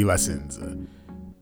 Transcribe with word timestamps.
40 0.00 0.04
Lessons. 0.08 0.58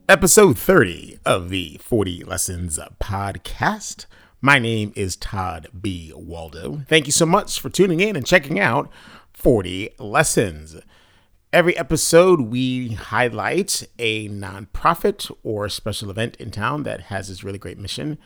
Episode 0.09 0.59
30 0.59 1.19
of 1.25 1.49
the 1.49 1.79
40 1.81 2.25
Lessons 2.25 2.77
podcast. 2.99 4.05
My 4.41 4.59
name 4.59 4.91
is 4.97 5.15
Todd 5.15 5.67
B. 5.79 6.11
Waldo. 6.13 6.81
Thank 6.89 7.05
you 7.05 7.13
so 7.13 7.25
much 7.25 7.61
for 7.61 7.69
tuning 7.69 8.01
in 8.01 8.17
and 8.17 8.25
checking 8.25 8.59
out 8.59 8.91
40 9.31 9.91
Lessons. 9.97 10.75
Every 11.53 11.77
episode, 11.77 12.41
we 12.41 12.89
highlight 12.89 13.87
a 13.97 14.27
nonprofit 14.27 15.33
or 15.41 15.69
special 15.69 16.09
event 16.09 16.35
in 16.35 16.51
town 16.51 16.83
that 16.83 17.03
has 17.03 17.29
this 17.29 17.45
really 17.45 17.59
great 17.59 17.77
mission. 17.77 18.17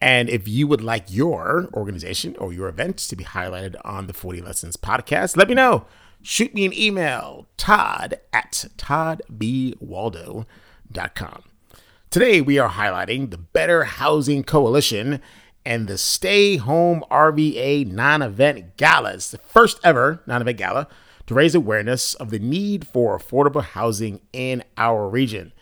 And 0.00 0.28
if 0.28 0.46
you 0.46 0.68
would 0.68 0.82
like 0.82 1.06
your 1.08 1.68
organization 1.74 2.36
or 2.36 2.52
your 2.52 2.68
event 2.68 2.98
to 2.98 3.16
be 3.16 3.24
highlighted 3.24 3.74
on 3.84 4.06
the 4.06 4.12
40 4.12 4.42
Lessons 4.42 4.76
podcast, 4.76 5.36
let 5.36 5.48
me 5.48 5.54
know. 5.56 5.86
Shoot 6.22 6.54
me 6.54 6.66
an 6.66 6.72
email, 6.72 7.46
todd 7.56 8.18
at 8.32 8.66
toddbwaldo.com. 8.76 11.42
Today, 12.10 12.40
we 12.40 12.58
are 12.58 12.70
highlighting 12.70 13.30
the 13.30 13.38
Better 13.38 13.84
Housing 13.84 14.42
Coalition 14.42 15.20
and 15.64 15.88
the 15.88 15.98
Stay 15.98 16.56
Home 16.56 17.04
RVA 17.10 17.86
non 17.86 18.22
event 18.22 18.76
gala. 18.76 19.14
It's 19.14 19.30
the 19.30 19.38
first 19.38 19.78
ever 19.84 20.22
non 20.26 20.40
event 20.40 20.58
gala 20.58 20.88
to 21.26 21.34
raise 21.34 21.54
awareness 21.54 22.14
of 22.14 22.30
the 22.30 22.38
need 22.38 22.86
for 22.86 23.18
affordable 23.18 23.62
housing 23.62 24.20
in 24.32 24.62
our 24.76 25.08
region. 25.08 25.52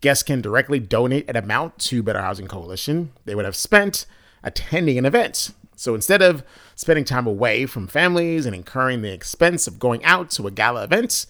Guests 0.00 0.22
can 0.22 0.40
directly 0.40 0.78
donate 0.78 1.28
an 1.28 1.36
amount 1.36 1.78
to 1.78 2.02
Better 2.02 2.22
Housing 2.22 2.46
Coalition 2.46 3.12
they 3.24 3.34
would 3.34 3.44
have 3.44 3.56
spent 3.56 4.06
attending 4.44 4.98
an 4.98 5.06
event. 5.06 5.52
So 5.78 5.94
instead 5.94 6.22
of 6.22 6.42
spending 6.74 7.04
time 7.04 7.26
away 7.26 7.64
from 7.64 7.86
families 7.86 8.46
and 8.46 8.54
incurring 8.54 9.02
the 9.02 9.12
expense 9.12 9.66
of 9.68 9.78
going 9.78 10.04
out 10.04 10.28
to 10.32 10.46
a 10.48 10.50
gala 10.50 10.84
event, 10.84 11.24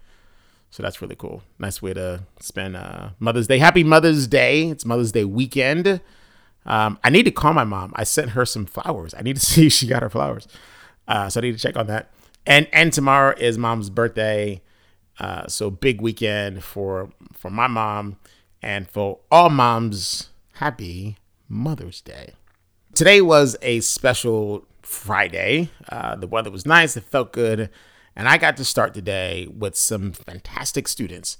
So 0.69 0.83
that's 0.83 1.01
really 1.01 1.15
cool. 1.15 1.43
Nice 1.59 1.81
way 1.81 1.93
to 1.93 2.23
spend 2.39 2.75
uh, 2.75 3.09
Mother's 3.19 3.47
Day. 3.47 3.57
Happy 3.57 3.83
Mother's 3.83 4.27
Day. 4.27 4.69
It's 4.69 4.85
Mother's 4.85 5.11
Day 5.11 5.25
weekend. 5.25 6.01
Um, 6.67 6.99
I 7.03 7.09
need 7.09 7.23
to 7.23 7.31
call 7.31 7.53
my 7.53 7.63
mom. 7.63 7.93
I 7.95 8.03
sent 8.03 8.31
her 8.31 8.45
some 8.45 8.65
flowers. 8.65 9.13
I 9.17 9.21
need 9.21 9.37
to 9.37 9.41
see 9.45 9.67
if 9.67 9.73
she 9.73 9.87
got 9.87 10.03
her 10.03 10.09
flowers. 10.09 10.47
Uh, 11.07 11.29
so 11.29 11.39
I 11.39 11.43
need 11.43 11.53
to 11.53 11.59
check 11.59 11.77
on 11.77 11.87
that. 11.87 12.11
And 12.45 12.67
and 12.71 12.93
tomorrow 12.93 13.35
is 13.37 13.57
mom's 13.57 13.89
birthday. 13.89 14.61
Uh, 15.19 15.47
so 15.47 15.69
big 15.69 16.01
weekend 16.01 16.63
for 16.63 17.11
for 17.33 17.49
my 17.49 17.67
mom 17.67 18.17
and 18.61 18.89
for 18.89 19.19
all 19.31 19.49
moms. 19.49 20.29
Happy 20.53 21.17
Mother's 21.47 22.01
Day. 22.01 22.33
Today 22.95 23.21
was 23.21 23.55
a 23.61 23.79
special 23.81 24.65
Friday. 24.81 25.69
Uh, 25.87 26.15
the 26.15 26.25
weather 26.25 26.49
was 26.49 26.65
nice. 26.65 26.97
It 26.97 27.03
felt 27.03 27.31
good. 27.31 27.69
And 28.15 28.27
I 28.27 28.37
got 28.37 28.57
to 28.57 28.65
start 28.65 28.95
the 28.95 29.01
day 29.01 29.47
with 29.55 29.75
some 29.75 30.11
fantastic 30.13 30.87
students 30.87 31.37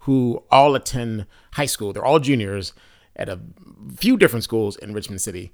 who 0.00 0.44
all 0.50 0.76
attend 0.76 1.26
high 1.54 1.66
school. 1.66 1.92
They're 1.92 2.04
all 2.04 2.20
juniors 2.20 2.72
at 3.16 3.28
a 3.28 3.38
few 3.96 4.16
different 4.16 4.44
schools 4.44 4.76
in 4.76 4.94
Richmond 4.94 5.20
City. 5.20 5.52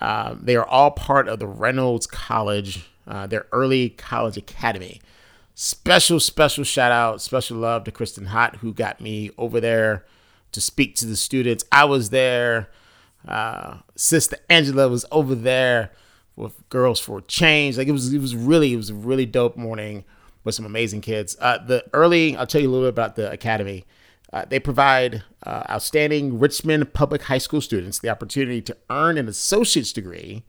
Uh, 0.00 0.36
they 0.40 0.56
are 0.56 0.66
all 0.66 0.90
part 0.90 1.28
of 1.28 1.38
the 1.38 1.46
Reynolds 1.46 2.06
College, 2.06 2.88
uh, 3.06 3.26
their 3.26 3.46
early 3.52 3.90
college 3.90 4.36
academy. 4.36 5.00
Special, 5.54 6.20
special 6.20 6.64
shout 6.64 6.92
out, 6.92 7.22
special 7.22 7.56
love 7.56 7.84
to 7.84 7.90
Kristen 7.90 8.26
Hott, 8.26 8.56
who 8.56 8.74
got 8.74 9.00
me 9.00 9.30
over 9.38 9.60
there 9.60 10.04
to 10.52 10.60
speak 10.60 10.94
to 10.96 11.06
the 11.06 11.16
students. 11.16 11.64
I 11.72 11.86
was 11.86 12.10
there. 12.10 12.68
Uh, 13.26 13.78
Sister 13.94 14.36
Angela 14.50 14.88
was 14.88 15.06
over 15.10 15.34
there 15.34 15.92
with 16.36 16.68
Girls 16.68 17.00
for 17.00 17.22
Change. 17.22 17.78
Like 17.78 17.88
it 17.88 17.92
was, 17.92 18.12
it 18.12 18.20
was 18.20 18.36
really, 18.36 18.74
it 18.74 18.76
was 18.76 18.90
a 18.90 18.94
really 18.94 19.26
dope 19.26 19.56
morning 19.56 20.04
with 20.44 20.54
some 20.54 20.66
amazing 20.66 21.00
kids. 21.00 21.36
Uh, 21.40 21.58
the 21.58 21.84
early, 21.92 22.36
I'll 22.36 22.46
tell 22.46 22.60
you 22.60 22.68
a 22.68 22.70
little 22.70 22.86
bit 22.86 22.94
about 22.94 23.16
the 23.16 23.30
academy. 23.32 23.86
Uh, 24.32 24.44
they 24.48 24.58
provide 24.58 25.22
uh, 25.44 25.62
outstanding 25.70 26.38
Richmond 26.38 26.92
public 26.92 27.22
high 27.22 27.38
school 27.38 27.60
students 27.60 27.98
the 27.98 28.08
opportunity 28.08 28.60
to 28.62 28.76
earn 28.90 29.18
an 29.18 29.28
associate's 29.28 29.92
degree 29.92 30.44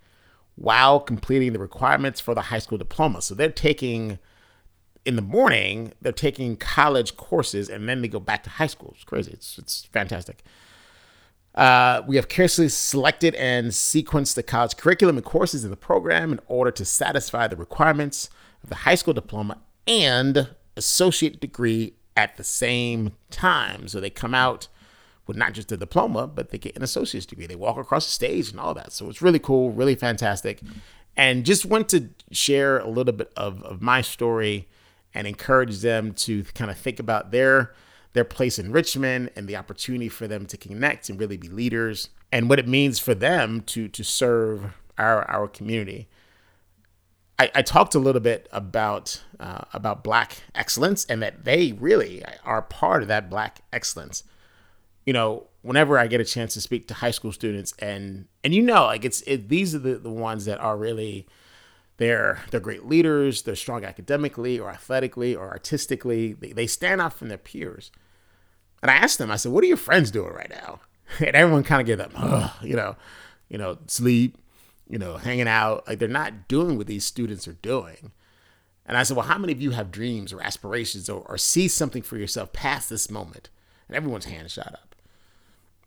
while 0.56 1.00
completing 1.00 1.54
the 1.54 1.60
requirements 1.60 2.20
for 2.20 2.34
the 2.34 2.44
high 2.44 2.60
school 2.60 2.78
diploma. 2.78 3.22
So 3.22 3.36
they're 3.36 3.50
taking 3.52 4.18
in 5.06 5.16
the 5.16 5.22
morning, 5.22 5.94
they're 6.02 6.12
taking 6.12 6.58
college 6.58 7.16
courses 7.16 7.70
and 7.70 7.88
then 7.88 8.02
they 8.02 8.10
go 8.10 8.20
back 8.20 8.44
to 8.44 8.50
high 8.50 8.68
school. 8.68 8.92
It's 8.96 9.06
crazy. 9.06 9.32
It's, 9.32 9.58
it's 9.58 9.86
fantastic. 9.86 10.44
Uh, 11.56 12.02
we 12.06 12.18
have 12.18 12.28
carefully 12.28 12.68
selected 12.70 13.34
and 13.36 13.68
sequenced 13.68 14.36
the 14.36 14.44
college 14.44 14.76
curriculum 14.76 15.16
and 15.16 15.26
courses 15.26 15.64
in 15.64 15.72
the 15.72 15.78
program 15.78 16.34
in 16.34 16.40
order 16.48 16.72
to 16.72 16.84
satisfy 16.84 17.48
the 17.48 17.56
requirements 17.56 18.30
of 18.64 18.70
the 18.70 18.76
high 18.76 18.96
school 18.96 19.14
diploma 19.14 19.58
and 19.88 20.50
associate 20.76 21.40
degree 21.40 21.94
at 22.18 22.36
the 22.36 22.44
same 22.44 23.14
time. 23.30 23.88
So 23.88 24.02
they 24.02 24.10
come 24.10 24.34
out 24.34 24.68
with 25.28 25.38
not 25.38 25.54
just 25.54 25.72
a 25.72 25.78
diploma, 25.78 26.26
but 26.26 26.50
they 26.50 26.58
get 26.58 26.76
an 26.76 26.82
associate's 26.82 27.28
degree. 27.28 27.46
They 27.46 27.56
walk 27.56 27.78
across 27.78 28.06
the 28.06 28.12
stage 28.12 28.50
and 28.50 28.60
all 28.60 28.74
that. 28.74 28.92
So 28.92 29.08
it's 29.10 29.22
really 29.22 29.40
cool, 29.40 29.72
really 29.72 29.96
fantastic. 29.96 30.62
And 31.16 31.46
just 31.46 31.66
want 31.66 31.90
to 31.90 32.10
share 32.32 32.80
a 32.80 32.90
little 32.90 33.14
bit 33.14 33.32
of, 33.38 33.64
of 33.64 33.82
my 33.82 34.02
story 34.02 34.68
and 35.14 35.28
encourage 35.28 35.80
them 35.82 36.14
to 36.14 36.44
kind 36.44 36.72
of 36.72 36.78
think 36.78 37.00
about 37.00 37.32
their 37.32 37.74
their 38.14 38.24
place 38.24 38.58
in 38.58 38.72
Richmond 38.72 39.30
and 39.36 39.48
the 39.48 39.56
opportunity 39.56 40.10
for 40.10 40.28
them 40.28 40.48
to 40.48 40.58
connect 40.58 41.08
and 41.08 41.20
really 41.20 41.38
be 41.38 41.50
leaders 41.50 42.10
and 42.32 42.50
what 42.50 42.58
it 42.58 42.68
means 42.68 42.98
for 43.00 43.14
them 43.14 43.62
to 43.62 43.88
to 43.90 44.04
serve 44.04 44.74
our 44.98 45.24
our 45.30 45.48
community. 45.48 46.08
I, 47.40 47.52
I 47.56 47.62
talked 47.62 47.96
a 47.96 48.00
little 48.00 48.22
bit 48.22 48.48
about 48.52 49.24
uh, 49.40 49.62
about 49.74 50.04
Black 50.04 50.38
excellence 50.56 51.06
and 51.06 51.22
that 51.22 51.46
they 51.46 51.74
really 51.74 52.24
are 52.44 52.62
part 52.62 53.02
of 53.02 53.08
that 53.08 53.30
Black 53.30 53.62
excellence. 53.72 54.24
You 55.06 55.14
know, 55.14 55.48
whenever 55.62 55.98
I 55.98 56.08
get 56.08 56.20
a 56.20 56.26
chance 56.26 56.54
to 56.56 56.62
speak 56.62 56.88
to 56.88 56.96
high 56.96 57.12
school 57.12 57.32
students 57.32 57.74
and 57.80 58.28
and 58.44 58.54
you 58.54 58.62
know, 58.62 58.86
like 58.86 59.06
it's 59.06 59.22
it, 59.22 59.50
these 59.50 59.76
are 59.76 59.80
the, 59.80 59.96
the 59.96 60.12
ones 60.12 60.46
that 60.46 60.60
are 60.60 60.78
really 60.78 61.28
they're 61.98 62.40
they're 62.50 62.60
great 62.60 62.86
leaders. 62.86 63.44
They're 63.44 63.56
strong 63.56 63.86
academically 63.86 64.60
or 64.60 64.70
athletically 64.70 65.36
or 65.36 65.50
artistically. 65.50 66.34
They, 66.34 66.54
they 66.54 66.68
stand 66.68 67.02
out 67.02 67.14
from 67.14 67.30
their 67.30 67.38
peers. 67.38 67.92
And 68.82 68.92
I 68.92 68.96
asked 68.96 69.18
them, 69.18 69.32
I 69.32 69.36
said, 69.36 69.52
"What 69.52 69.64
are 69.64 69.68
your 69.68 69.78
friends 69.78 70.12
doing 70.12 70.34
right 70.34 70.50
now?" 70.50 70.80
And 71.20 71.38
everyone 71.38 71.64
kind 71.64 71.80
of 71.80 71.88
gave 71.88 72.00
them, 72.00 72.12
you 72.62 72.76
know, 72.76 72.98
you 73.48 73.58
know, 73.58 73.78
sleep, 73.88 74.38
you 74.90 74.98
know, 74.98 75.18
hanging 75.18 75.48
out. 75.48 75.88
Like 75.88 76.00
they're 76.00 76.08
not 76.08 76.48
doing 76.48 76.78
what 76.78 76.88
these 76.88 77.06
students 77.06 77.48
are 77.48 77.54
doing. 77.54 78.12
And 78.86 78.98
I 78.98 79.04
said, 79.04 79.18
"Well, 79.18 79.28
how 79.28 79.38
many 79.38 79.54
of 79.54 79.62
you 79.62 79.72
have 79.72 79.92
dreams 79.92 80.32
or 80.32 80.42
aspirations 80.42 81.10
or, 81.10 81.22
or 81.28 81.38
see 81.38 81.68
something 81.68 82.02
for 82.02 82.18
yourself 82.18 82.54
past 82.54 82.90
this 82.90 83.12
moment?" 83.12 83.50
And 83.88 83.96
everyone's 83.96 84.26
hand 84.26 84.50
shot 84.52 84.74
up. 84.74 84.96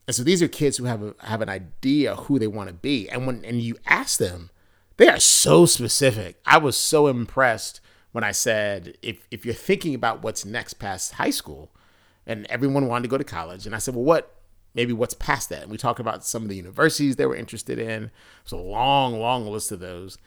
And 0.06 0.14
so 0.14 0.22
these 0.22 0.42
are 0.42 0.48
kids 0.48 0.76
who 0.76 0.84
have 0.84 1.02
a, 1.02 1.14
have 1.20 1.40
an 1.40 1.48
idea 1.48 2.16
who 2.16 2.38
they 2.38 2.46
want 2.46 2.68
to 2.68 2.74
be. 2.74 3.08
And 3.08 3.26
when 3.26 3.44
and 3.44 3.60
you 3.60 3.76
ask 3.86 4.18
them 4.18 4.50
they 5.00 5.08
are 5.08 5.18
so 5.18 5.64
specific. 5.64 6.38
I 6.44 6.58
was 6.58 6.76
so 6.76 7.06
impressed 7.06 7.80
when 8.12 8.22
I 8.22 8.32
said, 8.32 8.98
if, 9.00 9.26
if 9.30 9.46
you're 9.46 9.54
thinking 9.54 9.94
about 9.94 10.22
what's 10.22 10.44
next 10.44 10.74
past 10.74 11.14
high 11.14 11.30
school, 11.30 11.70
and 12.26 12.44
everyone 12.50 12.86
wanted 12.86 13.04
to 13.04 13.08
go 13.08 13.16
to 13.16 13.24
college, 13.24 13.64
and 13.64 13.74
I 13.74 13.78
said, 13.78 13.94
well, 13.94 14.04
what, 14.04 14.39
maybe 14.74 14.92
what's 14.92 15.14
past 15.14 15.48
that? 15.48 15.62
And 15.62 15.70
we 15.70 15.78
talked 15.78 16.00
about 16.00 16.24
some 16.24 16.42
of 16.42 16.48
the 16.48 16.56
universities 16.56 17.16
they 17.16 17.26
were 17.26 17.36
interested 17.36 17.78
in. 17.78 18.10
It's 18.42 18.52
a 18.52 18.56
long, 18.56 19.18
long 19.18 19.46
list 19.46 19.72
of 19.72 19.80
those. 19.80 20.18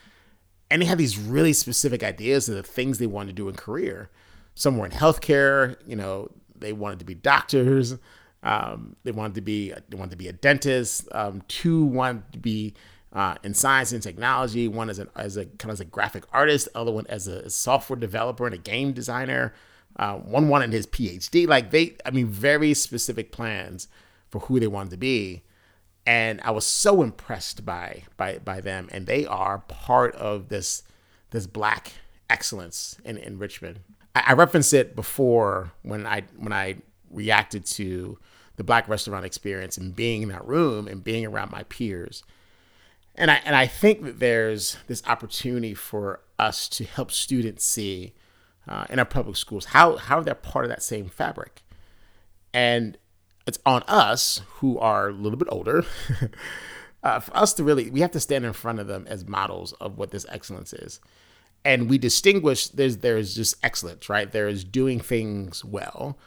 And 0.70 0.82
they 0.82 0.86
had 0.86 0.98
these 0.98 1.18
really 1.18 1.54
specific 1.54 2.04
ideas 2.04 2.50
of 2.50 2.56
the 2.56 2.64
things 2.64 2.98
they 2.98 3.08
wanted 3.08 3.28
to 3.28 3.34
do 3.34 3.50
in 3.50 3.56
career. 3.56 4.10
Some 4.56 4.78
were 4.78 4.86
in 4.86 4.92
healthcare, 4.92 5.78
you 5.86 5.96
know, 5.96 6.30
they 6.56 6.74
wanted 6.74 7.00
to 7.00 7.06
be 7.06 7.14
doctors. 7.14 7.96
Um, 8.42 8.96
they 9.04 9.12
wanted 9.12 9.36
to 9.36 9.42
be 9.42 9.74
they 9.90 9.96
wanted 9.96 10.12
to 10.12 10.18
be 10.18 10.28
a 10.28 10.34
dentist. 10.34 11.08
Um, 11.12 11.44
two 11.48 11.86
wanted 11.86 12.32
to 12.34 12.40
be 12.40 12.74
uh, 13.14 13.36
in 13.44 13.54
science 13.54 13.92
and 13.92 14.02
technology. 14.02 14.68
One 14.68 14.90
as 14.90 15.00
a, 15.00 15.08
as 15.16 15.38
a 15.38 15.46
kind 15.46 15.70
of 15.70 15.76
as 15.76 15.80
a 15.80 15.86
graphic 15.86 16.24
artist, 16.34 16.68
other 16.76 16.92
one 16.92 17.06
as 17.08 17.28
a 17.28 17.50
software 17.50 18.00
developer 18.00 18.46
and 18.46 18.56
a 18.56 18.58
game 18.58 18.92
designer. 18.94 19.54
Uh, 19.96 20.16
one 20.16 20.50
wanted 20.50 20.74
his 20.74 20.88
PhD. 20.88 21.48
Like 21.48 21.72
they, 21.72 21.96
I 22.06 22.12
mean, 22.12 22.28
very 22.28 22.74
specific 22.74 23.32
plans 23.32 23.88
for 24.34 24.40
who 24.40 24.60
they 24.60 24.68
wanted 24.68 24.90
to 24.90 24.98
be. 24.98 25.44
And 26.08 26.42
I 26.42 26.50
was 26.50 26.66
so 26.66 27.04
impressed 27.04 27.64
by 27.64 28.04
by 28.18 28.40
by 28.40 28.62
them, 28.62 28.90
and 28.92 29.06
they 29.06 29.28
are 29.28 29.60
part 29.60 30.16
of 30.16 30.50
this 30.50 30.82
this 31.30 31.46
black 31.46 31.94
excellence 32.32 32.98
in, 33.06 33.18
in 33.18 33.38
Richmond. 33.38 33.80
I, 34.16 34.24
I 34.28 34.34
referenced 34.34 34.74
it 34.74 34.96
before 34.96 35.72
when 35.84 36.08
I 36.08 36.24
when 36.36 36.52
I 36.52 36.78
reacted 37.12 37.66
to 37.78 38.18
the 38.56 38.64
black 38.64 38.90
restaurant 38.90 39.24
experience 39.24 39.78
and 39.78 39.96
being 39.96 40.24
in 40.24 40.30
that 40.30 40.46
room 40.46 40.88
and 40.88 41.04
being 41.04 41.26
around 41.28 41.52
my 41.52 41.64
peers. 41.64 42.24
And 43.16 43.30
I 43.30 43.40
and 43.46 43.56
I 43.56 43.68
think 43.68 44.04
that 44.04 44.20
there's 44.20 44.78
this 44.88 45.04
opportunity 45.06 45.76
for 45.76 46.22
us 46.40 46.68
to 46.70 46.84
help 46.86 47.12
students 47.12 47.64
see 47.64 48.14
uh, 48.68 48.86
in 48.90 48.98
our 48.98 49.06
public 49.06 49.38
schools 49.38 49.66
how 49.66 49.98
how 49.98 50.22
they're 50.22 50.34
part 50.34 50.66
of 50.66 50.70
that 50.70 50.82
same 50.82 51.08
fabric, 51.08 51.62
and 52.52 52.98
it's 53.46 53.60
on 53.66 53.84
us 53.88 54.42
who 54.56 54.80
are 54.80 55.10
a 55.10 55.14
little 55.14 55.38
bit 55.38 55.48
older. 55.52 55.86
uh, 57.04 57.20
for 57.20 57.36
us 57.36 57.54
to 57.54 57.64
really, 57.64 57.90
we 57.90 58.02
have 58.02 58.12
to 58.12 58.20
stand 58.20 58.46
in 58.46 58.54
front 58.54 58.80
of 58.80 58.88
them 58.88 59.06
as 59.08 59.28
models 59.28 59.74
of 59.74 59.98
what 59.98 60.12
this 60.12 60.26
excellence 60.30 60.74
is, 60.74 61.00
and 61.66 61.90
we 61.90 61.98
distinguish. 61.98 62.68
There's 62.70 62.98
there's 62.98 63.36
just 63.36 63.56
excellence, 63.64 64.10
right? 64.10 64.32
There 64.32 64.48
is 64.48 64.64
doing 64.64 65.00
things 65.00 65.64
well, 65.64 66.18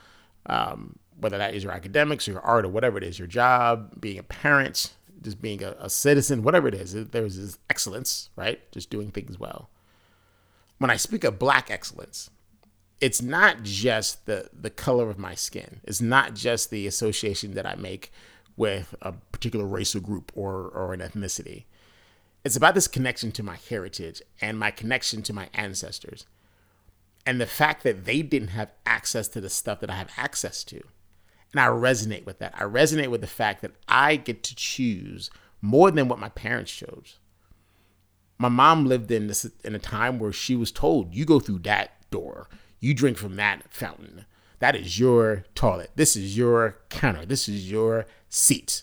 um, 0.47 0.99
whether 1.19 1.39
that 1.39 1.55
is 1.55 1.65
your 1.65 1.73
academics 1.73 2.29
or 2.29 2.33
your 2.33 2.43
art 2.43 2.65
or 2.65 2.69
whatever 2.69 2.99
it 2.99 3.05
is, 3.05 3.19
your 3.19 3.29
job, 3.29 4.01
being 4.01 4.19
a 4.19 4.23
parent, 4.23 4.93
just 5.23 5.41
being 5.41 5.63
a, 5.63 5.75
a 5.79 5.91
citizen, 5.91 6.43
whatever 6.43 6.69
it 6.69 6.75
is. 6.75 6.93
There's 6.93 7.37
this 7.37 7.59
excellence, 7.71 8.31
right? 8.37 8.61
Just 8.73 8.91
doing 8.91 9.11
things 9.11 9.39
well. 9.39 9.71
When 10.79 10.91
I 10.91 10.97
speak 10.97 11.25
of 11.25 11.39
black 11.39 11.71
excellence, 11.71 12.31
it's 13.01 13.21
not 13.21 13.63
just 13.63 14.27
the 14.27 14.49
the 14.59 14.71
color 14.71 15.11
of 15.11 15.19
my 15.19 15.35
skin. 15.35 15.81
It's 15.85 16.01
not 16.01 16.35
just 16.35 16.71
the 16.71 16.87
association 16.87 17.55
that 17.55 17.67
I 17.67 17.75
make 17.75 18.13
with 18.57 18.95
a 19.03 19.13
particular 19.33 19.67
racial 19.67 20.01
group 20.01 20.33
or 20.35 20.69
or 20.69 20.93
an 20.95 21.01
ethnicity. 21.01 21.65
It's 22.45 22.57
about 22.57 22.75
this 22.75 22.89
connection 22.89 23.33
to 23.33 23.43
my 23.43 23.59
heritage 23.69 24.23
and 24.41 24.59
my 24.59 24.71
connection 24.71 25.23
to 25.23 25.33
my 25.33 25.49
ancestors. 25.53 26.27
And 27.27 27.41
the 27.41 27.47
fact 27.47 27.83
that 27.83 28.05
they 28.05 28.23
didn't 28.23 28.49
have 28.49 28.71
access 28.87 29.27
to 29.29 29.41
the 29.41 29.51
stuff 29.51 29.81
that 29.81 29.91
I 29.91 29.97
have 29.97 30.11
access 30.17 30.63
to. 30.65 30.81
And 31.53 31.61
I 31.61 31.67
resonate 31.67 32.25
with 32.25 32.39
that. 32.39 32.55
I 32.57 32.63
resonate 32.63 33.09
with 33.09 33.21
the 33.21 33.27
fact 33.27 33.63
that 33.63 33.73
I 33.89 34.15
get 34.15 34.45
to 34.45 34.55
choose 34.55 35.29
more 35.61 35.91
than 35.91 36.07
what 36.07 36.21
my 36.21 36.29
parents 36.29 36.73
chose. 36.73 37.19
My 38.39 38.49
mom 38.49 38.87
lived 38.87 39.11
in 39.11 39.27
this 39.27 39.45
in 39.65 39.75
a 39.75 39.81
time 39.81 40.21
where 40.21 40.33
she 40.33 40.55
was 40.55 40.71
told, 40.71 41.15
you 41.15 41.25
go 41.25 41.41
through 41.41 41.61
that 41.61 42.09
door 42.11 42.49
you 42.81 42.95
drink 42.95 43.19
from 43.19 43.37
that 43.37 43.73
fountain. 43.73 44.27
That 44.59 44.77
is 44.77 44.99
your 44.99 45.45
toilet. 45.55 45.91
This 45.97 46.17
is 46.17 46.37
your 46.37 46.79
counter. 46.89 47.27
This 47.27 47.49
is 47.49 47.71
your 47.71 48.07
seat. 48.29 48.83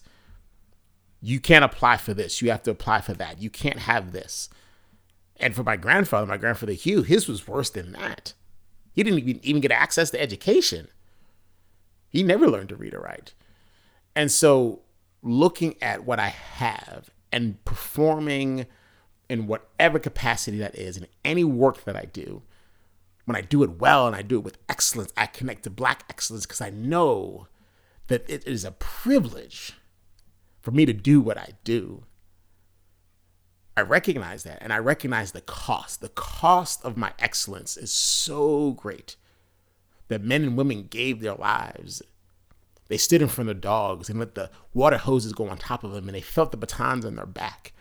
You 1.21 1.39
can't 1.39 1.65
apply 1.65 1.97
for 1.97 2.13
this. 2.13 2.41
You 2.41 2.51
have 2.51 2.63
to 2.63 2.71
apply 2.71 3.01
for 3.01 3.13
that. 3.13 3.41
You 3.41 3.49
can't 3.49 3.79
have 3.79 4.11
this. 4.11 4.49
And 5.37 5.55
for 5.55 5.63
my 5.63 5.77
grandfather, 5.77 6.27
my 6.27 6.37
grandfather 6.37 6.73
Hugh, 6.73 7.01
his 7.01 7.27
was 7.27 7.47
worse 7.47 7.69
than 7.69 7.93
that. 7.93 8.33
He 8.93 9.03
didn't 9.03 9.43
even, 9.43 9.61
get 9.61 9.71
access 9.71 10.11
to 10.11 10.21
education. 10.21 10.87
He 12.09 12.21
never 12.21 12.47
learned 12.47 12.69
to 12.69 12.75
read 12.75 12.93
or 12.93 12.99
write. 12.99 13.33
And 14.15 14.31
so, 14.31 14.81
looking 15.23 15.75
at 15.81 16.05
what 16.05 16.19
I 16.19 16.27
have 16.27 17.09
and 17.31 17.63
performing 17.65 18.67
in 19.29 19.47
whatever 19.47 19.97
capacity 19.97 20.59
that 20.59 20.75
is 20.75 20.97
in 20.97 21.07
any 21.25 21.43
work 21.43 21.85
that 21.85 21.95
I 21.95 22.05
do, 22.05 22.43
when 23.25 23.35
I 23.35 23.41
do 23.41 23.63
it 23.63 23.79
well 23.79 24.07
and 24.07 24.15
I 24.15 24.21
do 24.21 24.37
it 24.37 24.43
with 24.43 24.57
excellence, 24.67 25.13
I 25.15 25.25
connect 25.25 25.63
to 25.63 25.69
black 25.69 26.05
excellence 26.09 26.45
because 26.45 26.61
I 26.61 26.69
know 26.69 27.47
that 28.07 28.29
it 28.29 28.45
is 28.45 28.65
a 28.65 28.71
privilege 28.71 29.73
for 30.61 30.71
me 30.71 30.85
to 30.85 30.93
do 30.93 31.21
what 31.21 31.37
I 31.37 31.53
do. 31.63 32.03
I 33.75 33.81
recognize 33.81 34.43
that 34.43 34.59
and 34.61 34.71
I 34.71 34.77
recognize 34.77 35.31
the 35.31 35.41
cost. 35.41 36.01
The 36.01 36.09
cost 36.09 36.83
of 36.83 36.97
my 36.97 37.13
excellence 37.17 37.75
is 37.77 37.91
so 37.91 38.71
great 38.71 39.15
that 40.09 40.21
men 40.21 40.43
and 40.43 40.57
women 40.57 40.87
gave 40.89 41.21
their 41.21 41.35
lives. 41.35 42.01
They 42.87 42.97
stood 42.97 43.21
in 43.21 43.29
front 43.29 43.49
of 43.49 43.61
dogs 43.61 44.09
and 44.09 44.19
let 44.19 44.35
the 44.35 44.51
water 44.73 44.97
hoses 44.97 45.33
go 45.33 45.47
on 45.47 45.57
top 45.57 45.83
of 45.83 45.93
them 45.93 46.07
and 46.07 46.15
they 46.15 46.21
felt 46.21 46.51
the 46.51 46.57
batons 46.57 47.05
on 47.05 47.15
their 47.15 47.25
back 47.25 47.73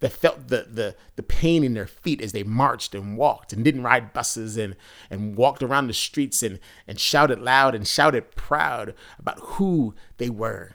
that 0.00 0.12
felt 0.12 0.48
the, 0.48 0.66
the, 0.70 0.96
the 1.16 1.22
pain 1.22 1.62
in 1.62 1.74
their 1.74 1.86
feet 1.86 2.20
as 2.20 2.32
they 2.32 2.42
marched 2.42 2.94
and 2.94 3.16
walked 3.16 3.52
and 3.52 3.64
didn't 3.64 3.82
ride 3.82 4.12
buses 4.12 4.56
and, 4.56 4.74
and 5.10 5.36
walked 5.36 5.62
around 5.62 5.86
the 5.86 5.92
streets 5.92 6.42
and, 6.42 6.58
and 6.86 6.98
shouted 6.98 7.38
loud 7.38 7.74
and 7.74 7.86
shouted 7.86 8.34
proud 8.34 8.94
about 9.18 9.38
who 9.40 9.94
they 10.16 10.30
were. 10.30 10.72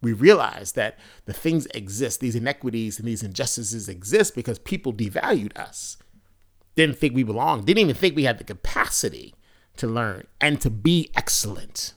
We 0.00 0.12
realized 0.12 0.74
that 0.76 0.98
the 1.26 1.32
things 1.32 1.66
exist, 1.74 2.20
these 2.20 2.36
inequities 2.36 2.98
and 2.98 3.06
these 3.06 3.22
injustices 3.22 3.88
exist 3.88 4.34
because 4.34 4.58
people 4.58 4.92
devalued 4.92 5.56
us, 5.58 5.96
didn't 6.76 6.98
think 6.98 7.14
we 7.14 7.24
belonged, 7.24 7.66
didn't 7.66 7.80
even 7.80 7.94
think 7.94 8.16
we 8.16 8.24
had 8.24 8.38
the 8.38 8.44
capacity 8.44 9.34
to 9.76 9.86
learn 9.86 10.26
and 10.40 10.60
to 10.60 10.70
be 10.70 11.10
excellent. 11.14 11.94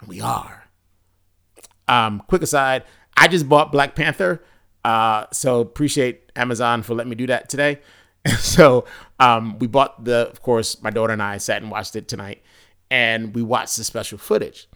And 0.00 0.08
we 0.08 0.20
are. 0.20 0.64
Um, 1.86 2.22
quick 2.26 2.42
aside, 2.42 2.84
I 3.16 3.28
just 3.28 3.48
bought 3.48 3.70
Black 3.70 3.94
Panther 3.94 4.42
uh, 4.84 5.26
so 5.32 5.60
appreciate 5.60 6.30
Amazon 6.36 6.82
for 6.82 6.94
letting 6.94 7.10
me 7.10 7.16
do 7.16 7.26
that 7.28 7.48
today. 7.48 7.80
so 8.38 8.84
um, 9.18 9.58
we 9.58 9.66
bought 9.66 10.04
the, 10.04 10.28
of 10.30 10.42
course, 10.42 10.80
my 10.82 10.90
daughter 10.90 11.12
and 11.12 11.22
I 11.22 11.38
sat 11.38 11.62
and 11.62 11.70
watched 11.70 11.96
it 11.96 12.08
tonight, 12.08 12.42
and 12.90 13.34
we 13.34 13.42
watched 13.42 13.76
the 13.76 13.84
special 13.84 14.18
footage. 14.18 14.68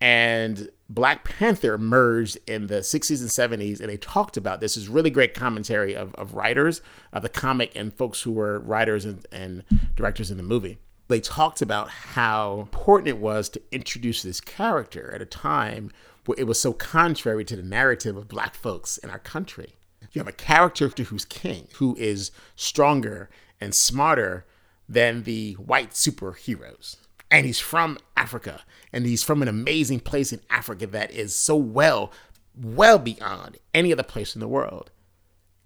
And 0.00 0.68
Black 0.88 1.24
Panther 1.24 1.74
emerged 1.74 2.38
in 2.46 2.66
the 2.66 2.76
60s 2.76 3.20
and 3.20 3.60
70s, 3.60 3.80
and 3.80 3.88
they 3.88 3.96
talked 3.96 4.36
about 4.36 4.60
this. 4.60 4.76
is 4.76 4.88
really 4.88 5.10
great 5.10 5.34
commentary 5.34 5.94
of, 5.94 6.14
of 6.16 6.34
writers 6.34 6.82
of 7.12 7.22
the 7.22 7.28
comic 7.28 7.72
and 7.74 7.92
folks 7.94 8.22
who 8.22 8.32
were 8.32 8.60
writers 8.60 9.04
and, 9.04 9.26
and 9.32 9.64
directors 9.96 10.30
in 10.30 10.36
the 10.36 10.42
movie. 10.42 10.78
They 11.08 11.20
talked 11.20 11.62
about 11.62 11.88
how 11.88 12.60
important 12.60 13.08
it 13.08 13.18
was 13.18 13.48
to 13.50 13.62
introduce 13.70 14.22
this 14.22 14.40
character 14.40 15.12
at 15.14 15.22
a 15.22 15.26
time 15.26 15.92
it 16.34 16.44
was 16.44 16.60
so 16.60 16.72
contrary 16.72 17.44
to 17.44 17.56
the 17.56 17.62
narrative 17.62 18.16
of 18.16 18.28
black 18.28 18.54
folks 18.54 18.98
in 18.98 19.10
our 19.10 19.18
country. 19.18 19.74
You 20.12 20.20
have 20.20 20.28
a 20.28 20.32
character 20.32 20.88
who's 20.88 21.24
king, 21.24 21.68
who 21.74 21.94
is 21.96 22.30
stronger 22.54 23.28
and 23.60 23.74
smarter 23.74 24.46
than 24.88 25.24
the 25.24 25.54
white 25.54 25.90
superheroes. 25.90 26.96
And 27.30 27.44
he's 27.44 27.60
from 27.60 27.98
Africa, 28.16 28.62
and 28.92 29.04
he's 29.04 29.22
from 29.22 29.42
an 29.42 29.48
amazing 29.48 30.00
place 30.00 30.32
in 30.32 30.40
Africa 30.48 30.86
that 30.86 31.10
is 31.10 31.34
so 31.34 31.56
well, 31.56 32.12
well 32.54 32.98
beyond 32.98 33.58
any 33.74 33.92
other 33.92 34.02
place 34.02 34.34
in 34.34 34.40
the 34.40 34.48
world. 34.48 34.90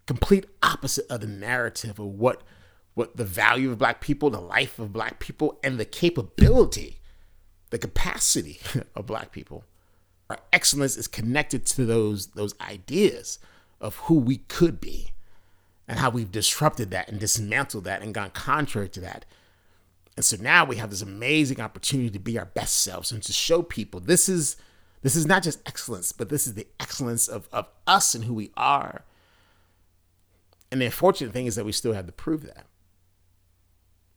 Complete 0.06 0.46
opposite 0.62 1.06
of 1.10 1.20
the 1.20 1.26
narrative 1.26 1.98
of 1.98 2.06
what 2.06 2.42
what 2.94 3.16
the 3.16 3.24
value 3.24 3.70
of 3.70 3.78
black 3.78 4.00
people, 4.00 4.30
the 4.30 4.40
life 4.40 4.78
of 4.80 4.92
black 4.92 5.20
people, 5.20 5.60
and 5.62 5.78
the 5.78 5.84
capability, 5.84 6.98
the 7.70 7.78
capacity 7.78 8.58
of 8.96 9.06
black 9.06 9.30
people 9.30 9.64
our 10.30 10.38
excellence 10.52 10.96
is 10.96 11.08
connected 11.08 11.66
to 11.66 11.84
those 11.84 12.28
those 12.28 12.54
ideas 12.60 13.38
of 13.80 13.96
who 13.96 14.14
we 14.14 14.38
could 14.38 14.80
be 14.80 15.10
and 15.88 15.98
how 15.98 16.08
we've 16.08 16.30
disrupted 16.30 16.90
that 16.90 17.08
and 17.08 17.18
dismantled 17.18 17.84
that 17.84 18.00
and 18.00 18.14
gone 18.14 18.30
contrary 18.30 18.88
to 18.88 19.00
that. 19.00 19.24
And 20.16 20.24
so 20.24 20.36
now 20.40 20.64
we 20.64 20.76
have 20.76 20.90
this 20.90 21.02
amazing 21.02 21.60
opportunity 21.60 22.10
to 22.10 22.18
be 22.18 22.38
our 22.38 22.44
best 22.44 22.80
selves 22.80 23.10
and 23.10 23.22
to 23.24 23.32
show 23.32 23.62
people 23.62 23.98
this 23.98 24.28
is 24.28 24.56
this 25.02 25.16
is 25.16 25.26
not 25.26 25.42
just 25.42 25.66
excellence, 25.66 26.12
but 26.12 26.28
this 26.28 26.46
is 26.46 26.54
the 26.54 26.66
excellence 26.78 27.26
of, 27.26 27.48
of 27.52 27.66
us 27.86 28.14
and 28.14 28.24
who 28.24 28.34
we 28.34 28.50
are. 28.56 29.04
And 30.70 30.80
the 30.80 30.86
unfortunate 30.86 31.32
thing 31.32 31.46
is 31.46 31.56
that 31.56 31.64
we 31.64 31.72
still 31.72 31.94
have 31.94 32.06
to 32.06 32.12
prove 32.12 32.42
that. 32.42 32.66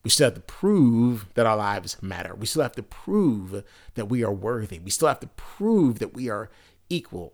We 0.03 0.09
still 0.09 0.25
have 0.25 0.35
to 0.35 0.41
prove 0.41 1.27
that 1.35 1.45
our 1.45 1.55
lives 1.55 1.97
matter. 2.01 2.35
We 2.35 2.45
still 2.45 2.61
have 2.61 2.75
to 2.75 2.83
prove 2.83 3.63
that 3.95 4.05
we 4.05 4.23
are 4.23 4.33
worthy. 4.33 4.79
We 4.79 4.91
still 4.91 5.07
have 5.07 5.21
to 5.21 5.27
prove 5.27 5.99
that 5.99 6.13
we 6.13 6.29
are 6.29 6.49
equal 6.89 7.33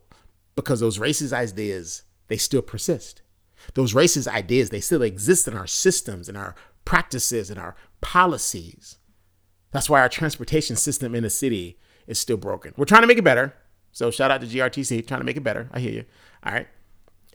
because 0.56 0.80
those 0.80 1.00
racist 1.00 1.34
ideas, 1.34 2.04
they 2.28 2.38
still 2.38 2.62
persist. 2.62 3.24
Those 3.74 3.94
racist 3.94 4.28
ideas, 4.28 4.70
they 4.70 4.82
still 4.82 5.02
exist 5.02 5.48
in 5.48 5.56
our 5.58 5.66
systems, 5.66 6.30
in 6.30 6.36
our 6.36 6.56
practices, 6.86 7.50
in 7.50 7.58
our 7.58 7.76
policies. 8.02 8.98
That's 9.72 9.90
why 9.90 10.02
our 10.02 10.10
transportation 10.10 10.76
system 10.76 11.16
in 11.16 11.24
the 11.24 11.30
city 11.30 11.80
is 12.06 12.20
still 12.20 12.38
broken. 12.38 12.74
We're 12.78 12.86
trying 12.86 13.02
to 13.02 13.08
make 13.08 13.18
it 13.18 13.24
better. 13.24 13.54
So 13.92 14.12
shout 14.12 14.30
out 14.30 14.42
to 14.42 14.48
GRTC, 14.48 15.08
trying 15.08 15.22
to 15.22 15.26
make 15.26 15.38
it 15.38 15.44
better. 15.44 15.70
I 15.74 15.80
hear 15.80 15.92
you. 15.92 16.06
All 16.44 16.54
right. 16.54 16.68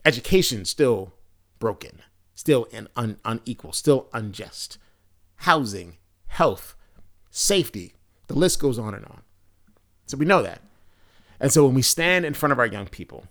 Education 0.05 0.63
still 0.63 1.13
broken, 1.59 2.01
still 2.35 2.67
un- 2.95 3.17
unequal, 3.25 3.73
still 3.73 4.07
unjust 4.13 4.77
housing, 5.37 5.97
health, 6.27 6.75
safety. 7.29 7.93
The 8.27 8.35
list 8.35 8.59
goes 8.59 8.79
on 8.79 8.93
and 8.93 9.05
on. 9.05 9.21
So 10.05 10.17
we 10.17 10.25
know 10.25 10.41
that. 10.41 10.61
And 11.39 11.51
so 11.51 11.65
when 11.65 11.75
we 11.75 11.81
stand 11.81 12.25
in 12.25 12.33
front 12.33 12.53
of 12.53 12.59
our 12.59 12.65
young 12.65 12.87
people 12.87 13.25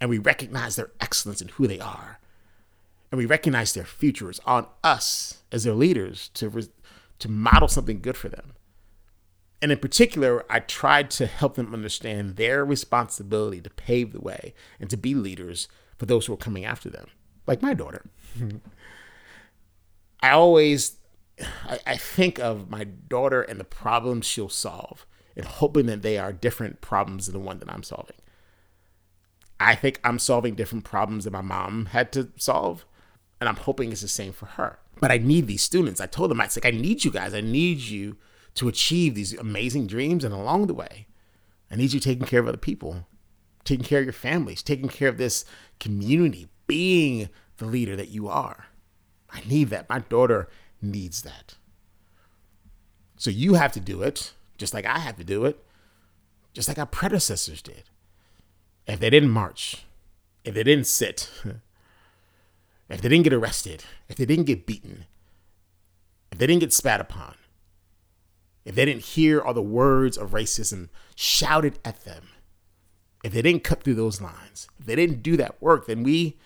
and 0.00 0.10
we 0.10 0.18
recognize 0.18 0.76
their 0.76 0.90
excellence 1.00 1.40
in 1.40 1.48
who 1.48 1.66
they 1.66 1.80
are, 1.80 2.18
and 3.10 3.18
we 3.18 3.26
recognize 3.26 3.72
their 3.72 3.84
future. 3.84 4.28
It's 4.28 4.40
on 4.44 4.66
us 4.82 5.42
as 5.52 5.64
their 5.64 5.74
leaders 5.74 6.28
to, 6.34 6.68
to 7.18 7.28
model 7.30 7.68
something 7.68 8.00
good 8.00 8.16
for 8.16 8.28
them. 8.28 8.54
And 9.62 9.72
in 9.72 9.78
particular, 9.78 10.44
I 10.50 10.60
tried 10.60 11.10
to 11.12 11.26
help 11.26 11.54
them 11.54 11.72
understand 11.72 12.36
their 12.36 12.64
responsibility 12.64 13.60
to 13.62 13.70
pave 13.70 14.12
the 14.12 14.20
way 14.20 14.54
and 14.78 14.90
to 14.90 14.96
be 14.96 15.14
leaders 15.14 15.66
for 15.96 16.06
those 16.06 16.26
who 16.26 16.34
are 16.34 16.38
coming 16.38 16.64
after 16.64 16.90
them, 16.90 17.06
like 17.46 17.62
my 17.62 17.72
daughter. 17.72 18.04
I 20.20 20.30
always 20.30 20.98
I, 21.40 21.78
I, 21.86 21.96
think 21.96 22.38
of 22.38 22.70
my 22.70 22.84
daughter 22.84 23.42
and 23.42 23.60
the 23.60 23.64
problems 23.64 24.24
she'll 24.24 24.48
solve 24.48 25.06
and 25.36 25.44
hoping 25.44 25.86
that 25.86 26.02
they 26.02 26.16
are 26.16 26.32
different 26.32 26.80
problems 26.80 27.26
than 27.26 27.34
the 27.34 27.40
one 27.40 27.58
that 27.58 27.70
I'm 27.70 27.82
solving. 27.82 28.16
I 29.60 29.74
think 29.74 30.00
I'm 30.04 30.18
solving 30.18 30.54
different 30.54 30.84
problems 30.84 31.24
that 31.24 31.32
my 31.32 31.42
mom 31.42 31.86
had 31.86 32.12
to 32.12 32.30
solve, 32.36 32.84
and 33.40 33.48
I'm 33.48 33.56
hoping 33.56 33.92
it's 33.92 34.02
the 34.02 34.08
same 34.08 34.32
for 34.32 34.46
her. 34.46 34.78
But 35.00 35.10
I 35.10 35.18
need 35.18 35.46
these 35.46 35.62
students. 35.62 36.00
I 36.00 36.06
told 36.06 36.30
them, 36.30 36.40
I 36.40 36.44
was 36.44 36.56
like, 36.56 36.72
I 36.72 36.76
need 36.76 37.04
you 37.04 37.10
guys. 37.10 37.34
I 37.34 37.42
need 37.42 37.78
you 37.78 38.16
to 38.54 38.68
achieve 38.68 39.14
these 39.14 39.34
amazing 39.34 39.86
dreams. 39.86 40.24
And 40.24 40.32
along 40.32 40.66
the 40.66 40.74
way, 40.74 41.06
I 41.70 41.76
need 41.76 41.92
you 41.92 42.00
taking 42.00 42.26
care 42.26 42.40
of 42.40 42.48
other 42.48 42.56
people, 42.56 43.06
taking 43.64 43.84
care 43.84 43.98
of 43.98 44.06
your 44.06 44.12
families, 44.12 44.62
taking 44.62 44.88
care 44.88 45.08
of 45.08 45.18
this 45.18 45.44
community, 45.80 46.48
being 46.66 47.28
the 47.58 47.66
leader 47.66 47.96
that 47.96 48.08
you 48.08 48.28
are. 48.28 48.66
I 49.30 49.42
need 49.46 49.68
that. 49.70 49.88
My 49.88 49.98
daughter 49.98 50.48
needs 50.90 51.22
that. 51.22 51.54
So 53.16 53.30
you 53.30 53.54
have 53.54 53.72
to 53.72 53.80
do 53.80 54.02
it, 54.02 54.32
just 54.58 54.74
like 54.74 54.86
I 54.86 54.98
have 54.98 55.16
to 55.16 55.24
do 55.24 55.44
it, 55.44 55.62
just 56.52 56.68
like 56.68 56.78
our 56.78 56.86
predecessors 56.86 57.62
did. 57.62 57.84
If 58.86 59.00
they 59.00 59.10
didn't 59.10 59.30
march, 59.30 59.84
if 60.44 60.54
they 60.54 60.62
didn't 60.62 60.86
sit, 60.86 61.30
if 62.88 63.00
they 63.00 63.08
didn't 63.08 63.24
get 63.24 63.32
arrested, 63.32 63.84
if 64.08 64.16
they 64.16 64.26
didn't 64.26 64.44
get 64.44 64.66
beaten, 64.66 65.06
if 66.30 66.38
they 66.38 66.46
didn't 66.46 66.60
get 66.60 66.72
spat 66.72 67.00
upon, 67.00 67.34
if 68.64 68.74
they 68.74 68.84
didn't 68.84 69.04
hear 69.04 69.40
all 69.40 69.54
the 69.54 69.62
words 69.62 70.16
of 70.16 70.30
racism 70.30 70.88
shouted 71.14 71.78
at 71.84 72.04
them, 72.04 72.28
if 73.24 73.32
they 73.32 73.42
didn't 73.42 73.64
cut 73.64 73.82
through 73.82 73.94
those 73.94 74.20
lines, 74.20 74.68
if 74.78 74.86
they 74.86 74.94
didn't 74.94 75.22
do 75.22 75.36
that 75.36 75.60
work, 75.60 75.86
then 75.86 76.02
we 76.02 76.36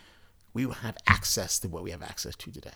we 0.53 0.67
will 0.67 0.75
have 0.75 0.97
access 1.07 1.59
to 1.61 1.69
what 1.69 1.83
we 1.83 1.91
have 1.91 2.03
access 2.03 2.35
to 2.37 2.51
today. 2.51 2.71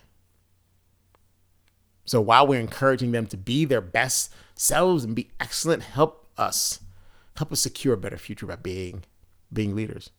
So 2.05 2.21
while 2.21 2.47
we're 2.47 2.61
encouraging 2.61 3.13
them 3.13 3.27
to 3.29 3.37
be 3.37 3.65
their 3.65 3.81
best 3.81 4.33
selves 4.55 5.05
and 5.05 5.15
be 5.15 5.31
excellent, 5.41 5.83
help 5.83 6.27
us 6.37 6.81
help 7.37 7.51
us 7.51 7.61
secure 7.61 7.95
a 7.95 7.99
better 7.99 8.19
future 8.19 8.47
by 8.47 8.57
being 8.57 9.05
being 9.53 9.75
leaders. 9.75 10.11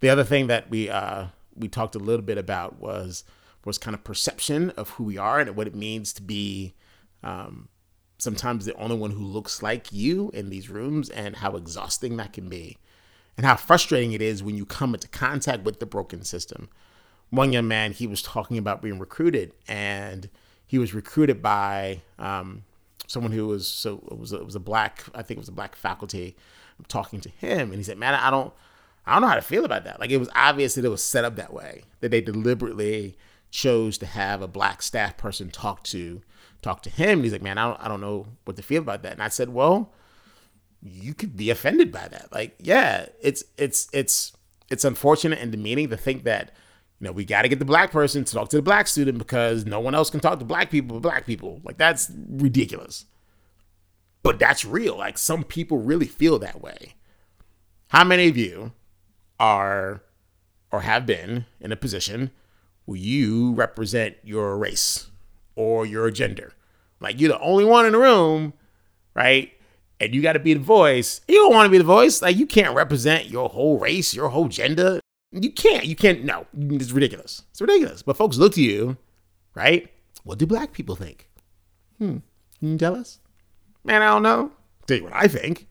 The 0.00 0.08
other 0.08 0.24
thing 0.24 0.48
that 0.48 0.68
we 0.70 0.90
uh, 0.90 1.26
we 1.54 1.68
talked 1.68 1.94
a 1.94 2.00
little 2.00 2.24
bit 2.24 2.38
about 2.38 2.80
was 2.80 3.24
was 3.64 3.78
kind 3.78 3.94
of 3.94 4.02
perception 4.02 4.70
of 4.70 4.90
who 4.90 5.04
we 5.04 5.16
are 5.16 5.38
and 5.38 5.54
what 5.54 5.68
it 5.68 5.74
means 5.74 6.12
to 6.14 6.22
be 6.22 6.74
um, 7.22 7.68
sometimes 8.18 8.64
the 8.64 8.74
only 8.74 8.96
one 8.96 9.12
who 9.12 9.24
looks 9.24 9.62
like 9.62 9.92
you 9.92 10.30
in 10.34 10.50
these 10.50 10.68
rooms 10.68 11.08
and 11.10 11.36
how 11.36 11.56
exhausting 11.56 12.16
that 12.16 12.32
can 12.32 12.48
be 12.48 12.78
and 13.36 13.46
how 13.46 13.56
frustrating 13.56 14.12
it 14.12 14.22
is 14.22 14.42
when 14.42 14.56
you 14.56 14.66
come 14.66 14.94
into 14.94 15.08
contact 15.08 15.64
with 15.64 15.80
the 15.80 15.86
broken 15.86 16.22
system. 16.24 16.68
One 17.32 17.50
young 17.50 17.66
man, 17.66 17.92
he 17.92 18.06
was 18.06 18.20
talking 18.20 18.58
about 18.58 18.82
being 18.82 18.98
recruited, 18.98 19.52
and 19.66 20.28
he 20.66 20.78
was 20.78 20.92
recruited 20.92 21.40
by 21.40 22.02
um, 22.18 22.64
someone 23.06 23.32
who 23.32 23.46
was 23.46 23.66
so 23.66 24.06
it 24.10 24.18
was 24.18 24.34
a, 24.34 24.36
it 24.36 24.44
was 24.44 24.54
a 24.54 24.60
black, 24.60 25.02
I 25.14 25.22
think 25.22 25.38
it 25.38 25.40
was 25.40 25.48
a 25.48 25.52
black 25.52 25.74
faculty, 25.74 26.36
talking 26.88 27.22
to 27.22 27.30
him, 27.30 27.70
and 27.70 27.76
he 27.76 27.82
said, 27.82 27.96
"Man, 27.96 28.12
I 28.12 28.30
don't, 28.30 28.52
I 29.06 29.14
don't 29.14 29.22
know 29.22 29.28
how 29.28 29.34
to 29.36 29.40
feel 29.40 29.64
about 29.64 29.84
that. 29.84 29.98
Like 29.98 30.10
it 30.10 30.18
was 30.18 30.28
obvious 30.34 30.74
that 30.74 30.84
it 30.84 30.90
was 30.90 31.02
set 31.02 31.24
up 31.24 31.36
that 31.36 31.54
way, 31.54 31.84
that 32.00 32.10
they 32.10 32.20
deliberately 32.20 33.16
chose 33.50 33.96
to 33.98 34.06
have 34.06 34.42
a 34.42 34.48
black 34.48 34.82
staff 34.82 35.16
person 35.16 35.50
talk 35.50 35.82
to 35.84 36.20
talk 36.60 36.82
to 36.82 36.90
him. 36.90 37.18
And 37.18 37.24
he's 37.24 37.32
like, 37.32 37.42
man, 37.42 37.56
I 37.56 37.64
don't, 37.64 37.80
I 37.80 37.88
don't 37.88 38.00
know 38.00 38.26
what 38.44 38.56
to 38.56 38.62
feel 38.62 38.82
about 38.82 39.02
that. 39.02 39.12
And 39.12 39.22
I 39.22 39.28
said, 39.28 39.48
well, 39.48 39.92
you 40.82 41.14
could 41.14 41.36
be 41.36 41.50
offended 41.50 41.92
by 41.92 42.08
that. 42.08 42.28
Like, 42.32 42.56
yeah, 42.58 43.06
it's 43.20 43.44
it's 43.56 43.88
it's 43.92 44.32
it's 44.70 44.84
unfortunate 44.84 45.38
and 45.38 45.52
demeaning 45.52 45.90
to 45.90 45.96
think 45.96 46.24
that 46.24 46.54
you 47.02 47.08
know 47.08 47.12
we 47.12 47.24
got 47.24 47.42
to 47.42 47.48
get 47.48 47.58
the 47.58 47.64
black 47.64 47.90
person 47.90 48.22
to 48.22 48.32
talk 48.32 48.48
to 48.50 48.56
the 48.56 48.62
black 48.62 48.86
student 48.86 49.18
because 49.18 49.66
no 49.66 49.80
one 49.80 49.92
else 49.92 50.08
can 50.08 50.20
talk 50.20 50.38
to 50.38 50.44
black 50.44 50.70
people 50.70 51.00
but 51.00 51.02
black 51.02 51.26
people. 51.26 51.60
Like 51.64 51.76
that's 51.76 52.12
ridiculous. 52.28 53.06
But 54.22 54.38
that's 54.38 54.64
real. 54.64 54.96
Like 54.96 55.18
some 55.18 55.42
people 55.42 55.78
really 55.78 56.06
feel 56.06 56.38
that 56.38 56.62
way. 56.62 56.94
How 57.88 58.04
many 58.04 58.28
of 58.28 58.36
you 58.36 58.70
are 59.40 60.04
or 60.70 60.82
have 60.82 61.04
been 61.04 61.46
in 61.60 61.72
a 61.72 61.76
position 61.76 62.30
where 62.84 62.98
you 62.98 63.52
represent 63.52 64.14
your 64.22 64.56
race 64.56 65.10
or 65.56 65.84
your 65.84 66.08
gender? 66.12 66.52
Like 67.00 67.20
you're 67.20 67.32
the 67.32 67.40
only 67.40 67.64
one 67.64 67.84
in 67.84 67.92
the 67.92 67.98
room, 67.98 68.52
right? 69.12 69.52
and 69.98 70.12
you 70.12 70.20
got 70.20 70.32
to 70.32 70.40
be 70.40 70.54
the 70.54 70.60
voice. 70.60 71.20
You 71.28 71.36
don't 71.36 71.54
want 71.54 71.66
to 71.66 71.70
be 71.70 71.78
the 71.78 71.84
voice. 71.84 72.22
Like 72.22 72.36
you 72.36 72.44
can't 72.44 72.74
represent 72.74 73.28
your 73.28 73.48
whole 73.48 73.78
race, 73.78 74.12
your 74.12 74.30
whole 74.30 74.48
gender. 74.48 74.98
You 75.32 75.50
can't. 75.50 75.86
You 75.86 75.96
can't. 75.96 76.24
No, 76.24 76.46
it's 76.54 76.92
ridiculous. 76.92 77.42
It's 77.50 77.60
ridiculous. 77.60 78.02
But 78.02 78.16
folks 78.16 78.36
look 78.36 78.52
to 78.54 78.62
you, 78.62 78.96
right? 79.54 79.90
What 80.24 80.38
do 80.38 80.46
black 80.46 80.72
people 80.72 80.94
think? 80.94 81.28
Hmm. 81.98 82.18
Can 82.58 82.72
you 82.72 82.78
tell 82.78 82.94
us? 82.94 83.18
Man, 83.84 84.02
I 84.02 84.06
don't 84.08 84.22
know. 84.22 84.52
Tell 84.86 84.98
you 84.98 85.04
what 85.04 85.14
I 85.14 85.26
think. 85.28 85.66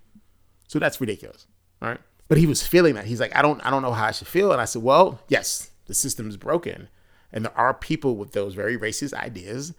So 0.67 0.79
that's 0.79 0.99
ridiculous. 0.99 1.47
right? 1.81 1.99
But 2.27 2.37
he 2.37 2.47
was 2.47 2.65
feeling 2.65 2.95
that. 2.95 3.05
He's 3.05 3.19
like, 3.19 3.35
I 3.35 3.41
don't, 3.41 3.65
I 3.65 3.69
don't 3.69 3.81
know 3.81 3.91
how 3.93 4.05
I 4.05 4.11
should 4.11 4.27
feel. 4.27 4.51
And 4.51 4.61
I 4.61 4.65
said, 4.65 4.81
Well, 4.83 5.21
yes, 5.27 5.69
the 5.85 5.93
system 5.93 6.29
is 6.29 6.37
broken, 6.37 6.89
and 7.31 7.45
there 7.45 7.57
are 7.57 7.73
people 7.73 8.15
with 8.15 8.31
those 8.31 8.55
very 8.55 8.77
racist 8.77 9.13
ideas, 9.13 9.73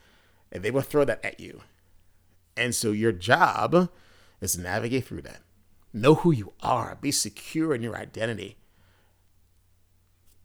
and 0.50 0.62
they 0.62 0.70
will 0.70 0.82
throw 0.82 1.04
that 1.04 1.24
at 1.24 1.40
you. 1.40 1.62
And 2.56 2.74
so 2.74 2.92
your 2.92 3.12
job 3.12 3.90
is 4.40 4.52
to 4.52 4.60
navigate 4.60 5.04
through 5.06 5.22
that. 5.22 5.40
Know 5.94 6.14
who 6.16 6.30
you 6.30 6.52
are, 6.62 6.96
be 7.00 7.10
secure 7.10 7.74
in 7.74 7.82
your 7.82 7.96
identity. 7.96 8.56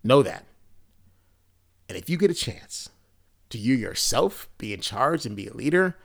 Know 0.03 0.23
that. 0.23 0.45
And 1.89 1.97
if 1.97 2.09
you 2.09 2.17
get 2.17 2.31
a 2.31 2.35
chance 2.35 2.89
to 3.49 3.57
you 3.57 3.75
yourself 3.75 4.49
be 4.57 4.73
in 4.73 4.81
charge 4.81 5.25
and 5.25 5.35
be 5.35 5.47
a 5.47 5.53
leader, 5.53 5.97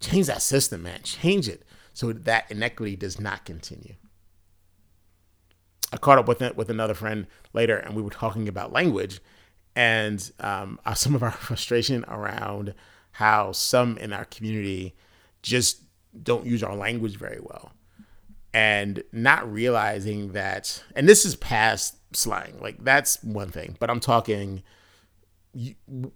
change 0.00 0.26
that 0.26 0.42
system, 0.42 0.82
man. 0.82 1.02
Change 1.02 1.48
it 1.48 1.64
so 1.92 2.12
that 2.12 2.50
inequity 2.50 2.96
does 2.96 3.20
not 3.20 3.44
continue. 3.44 3.94
I 5.92 5.96
caught 5.96 6.18
up 6.18 6.28
with 6.28 6.42
it 6.42 6.56
with 6.56 6.68
another 6.68 6.94
friend 6.94 7.26
later, 7.52 7.76
and 7.76 7.94
we 7.94 8.02
were 8.02 8.10
talking 8.10 8.48
about 8.48 8.72
language 8.72 9.20
and 9.74 10.30
um, 10.40 10.80
some 10.94 11.14
of 11.14 11.22
our 11.22 11.30
frustration 11.30 12.04
around 12.08 12.74
how 13.12 13.52
some 13.52 13.96
in 13.98 14.12
our 14.12 14.24
community 14.24 14.94
just 15.42 15.82
don't 16.22 16.46
use 16.46 16.62
our 16.62 16.74
language 16.74 17.16
very 17.16 17.38
well 17.40 17.72
and 18.52 19.02
not 19.12 19.50
realizing 19.50 20.32
that 20.32 20.82
and 20.94 21.08
this 21.08 21.24
is 21.24 21.36
past 21.36 21.95
slang. 22.12 22.58
Like 22.60 22.82
that's 22.84 23.22
one 23.22 23.50
thing 23.50 23.76
but 23.78 23.90
i'm 23.90 24.00
talking 24.00 24.62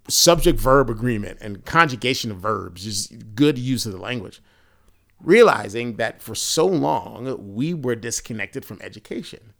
subject 0.08 0.58
verb 0.58 0.90
agreement 0.90 1.38
and 1.40 1.64
conjugation 1.64 2.30
of 2.30 2.38
verbs 2.38 2.84
just 2.84 3.34
good 3.34 3.58
use 3.58 3.86
of 3.86 3.92
the 3.92 3.98
language. 3.98 4.42
Realizing 5.22 5.96
that 5.96 6.22
for 6.22 6.34
so 6.34 6.66
long 6.66 7.54
we 7.54 7.74
were 7.74 7.94
disconnected 7.94 8.64
from 8.64 8.80
education. 8.82 9.52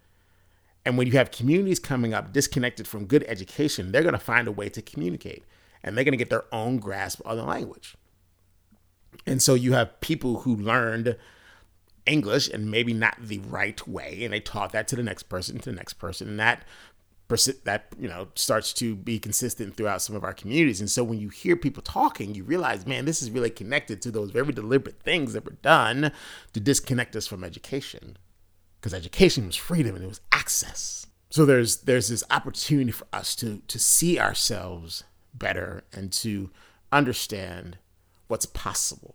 And 0.85 0.97
when 0.97 1.07
you 1.07 1.15
have 1.15 1.31
communities 1.31 1.79
coming 1.79 2.15
up 2.15 2.33
disconnected 2.33 2.87
from 2.87 3.07
good 3.07 3.25
education 3.29 3.93
they're 3.93 4.03
going 4.03 4.13
to 4.13 4.19
find 4.19 4.49
a 4.49 4.53
way 4.53 4.69
to 4.69 4.83
communicate 4.83 5.45
and 5.83 5.97
they're 5.97 6.05
going 6.05 6.13
to 6.13 6.19
get 6.19 6.31
their 6.31 6.45
own 6.53 6.79
grasp 6.79 7.21
of 7.25 7.37
the 7.37 7.45
language. 7.45 7.97
And 9.27 9.43
so 9.43 9.55
you 9.55 9.73
have 9.73 10.01
people 10.01 10.41
who 10.41 10.55
learned 10.57 11.17
English 12.07 12.49
and 12.49 12.71
maybe 12.71 12.93
not 12.93 13.17
the 13.21 13.39
right 13.39 13.87
way, 13.87 14.21
and 14.23 14.33
they 14.33 14.41
taught 14.41 14.73
that 14.73 14.89
to 14.89 14.97
the 14.97 15.03
next 15.03 15.25
person, 15.25 15.59
to 15.59 15.71
the 15.71 15.77
next 15.77 15.95
person, 15.95 16.29
and 16.29 16.41
that 16.41 16.65
that 17.63 17.87
you 17.97 18.09
know 18.09 18.27
starts 18.35 18.73
to 18.73 18.97
be 18.97 19.19
consistent 19.19 19.77
throughout 19.77 20.03
some 20.03 20.17
of 20.17 20.25
our 20.25 20.33
communities. 20.35 20.81
And 20.81 20.91
so 20.91 21.05
when 21.05 21.21
you 21.21 21.29
hear 21.29 21.55
people 21.55 21.83
talking, 21.83 22.35
you 22.35 22.43
realize, 22.43 22.87
man, 22.87 23.05
this 23.05 23.23
is 23.23 23.31
really 23.31 23.51
connected 23.51 24.03
to 24.03 24.11
those 24.11 24.33
very 24.33 24.53
deliberate 24.53 25.01
things 25.01 25.33
that 25.33 25.45
were 25.45 25.57
done 25.63 26.11
to 26.53 26.61
disconnect 26.61 27.15
us 27.15 27.29
from 27.29 27.45
education, 27.45 28.17
because 28.81 28.93
education 28.93 29.47
was 29.47 29.55
freedom 29.55 29.95
and 29.95 30.05
it 30.05 30.09
was 30.09 30.21
access. 30.33 31.07
So 31.31 31.47
there's 31.47 31.83
there's 31.83 32.09
this 32.09 32.25
opportunity 32.31 32.91
for 32.91 33.07
us 33.13 33.37
to 33.37 33.63
to 33.69 33.79
see 33.79 34.19
ourselves 34.19 35.05
better 35.33 35.85
and 35.93 36.13
to 36.15 36.51
understand 36.91 37.79
what's 38.27 38.47
possible. 38.47 39.15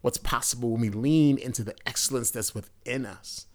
What's 0.00 0.18
possible 0.18 0.70
when 0.70 0.80
we 0.80 0.90
lean 0.90 1.38
into 1.38 1.64
the 1.64 1.74
excellence 1.86 2.30
that's 2.30 2.54
within 2.54 3.06
us. 3.06 3.46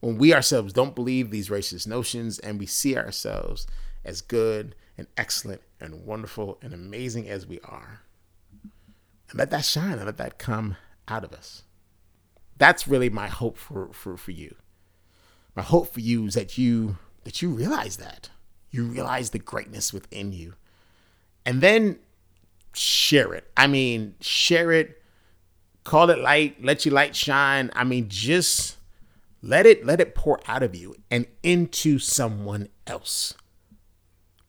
When 0.00 0.18
we 0.18 0.34
ourselves 0.34 0.72
don't 0.72 0.94
believe 0.94 1.30
these 1.30 1.48
racist 1.48 1.86
notions 1.86 2.38
and 2.38 2.58
we 2.58 2.66
see 2.66 2.96
ourselves 2.96 3.66
as 4.04 4.20
good 4.20 4.74
and 4.96 5.06
excellent 5.16 5.62
and 5.80 6.06
wonderful 6.06 6.58
and 6.62 6.72
amazing 6.72 7.28
as 7.28 7.46
we 7.46 7.60
are. 7.60 8.02
And 9.30 9.38
let 9.38 9.50
that 9.50 9.64
shine 9.64 9.94
and 9.94 10.06
let 10.06 10.16
that 10.18 10.38
come 10.38 10.76
out 11.08 11.24
of 11.24 11.32
us. 11.32 11.64
That's 12.56 12.88
really 12.88 13.10
my 13.10 13.28
hope 13.28 13.58
for, 13.58 13.92
for, 13.92 14.16
for 14.16 14.30
you. 14.30 14.54
My 15.54 15.62
hope 15.62 15.92
for 15.92 16.00
you 16.00 16.26
is 16.26 16.34
that 16.34 16.56
you 16.56 16.98
that 17.24 17.42
you 17.42 17.50
realize 17.50 17.96
that. 17.96 18.30
You 18.70 18.84
realize 18.84 19.30
the 19.30 19.38
greatness 19.40 19.92
within 19.92 20.32
you. 20.32 20.54
And 21.44 21.60
then 21.60 21.98
share 22.72 23.34
it. 23.34 23.50
I 23.56 23.66
mean, 23.66 24.14
share 24.20 24.70
it, 24.70 25.02
call 25.86 26.10
it 26.10 26.18
light, 26.18 26.62
let 26.62 26.84
your 26.84 26.94
light 26.94 27.14
shine. 27.14 27.70
I 27.74 27.84
mean, 27.84 28.08
just 28.08 28.76
let 29.40 29.66
it 29.66 29.86
let 29.86 30.00
it 30.00 30.14
pour 30.14 30.40
out 30.46 30.62
of 30.62 30.74
you 30.74 30.96
and 31.10 31.26
into 31.42 31.98
someone 31.98 32.68
else. 32.86 33.34